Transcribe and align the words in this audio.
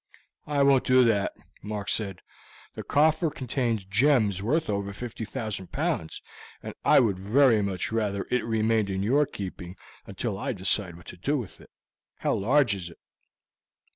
"I 0.47 0.63
won't 0.63 0.85
do 0.87 1.03
that," 1.03 1.33
Mark 1.61 1.87
said; 1.87 2.21
"the 2.73 2.81
coffer 2.81 3.29
contains 3.29 3.85
gems 3.85 4.41
worth 4.41 4.67
over 4.67 4.93
50,000 4.93 5.71
pounds, 5.71 6.23
and 6.63 6.73
I 6.83 6.99
would 6.99 7.19
very 7.19 7.61
much 7.61 7.91
rather 7.91 8.25
it 8.31 8.43
remained 8.43 8.89
in 8.89 9.03
your 9.03 9.27
keeping 9.27 9.75
until 10.07 10.39
I 10.39 10.53
decide 10.53 10.97
what 10.97 11.05
to 11.05 11.17
do 11.17 11.37
with 11.37 11.61
it. 11.61 11.69
How 12.17 12.33
large 12.33 12.73
is 12.73 12.89
it?" 12.89 12.97